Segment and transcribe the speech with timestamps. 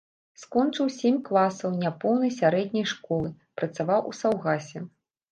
[0.43, 3.29] Скончыў сем класаў няпоўнай сярэдняй школы,
[3.61, 4.83] працаваў у саўгасе.